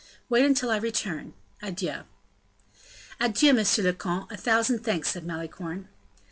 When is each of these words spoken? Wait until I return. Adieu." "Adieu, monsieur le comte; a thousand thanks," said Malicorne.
Wait 0.29 0.43
until 0.43 0.71
I 0.71 0.77
return. 0.77 1.35
Adieu." 1.61 2.05
"Adieu, 3.19 3.53
monsieur 3.53 3.83
le 3.83 3.93
comte; 3.93 4.31
a 4.31 4.35
thousand 4.35 4.79
thanks," 4.79 5.09
said 5.11 5.23
Malicorne. 5.27 5.89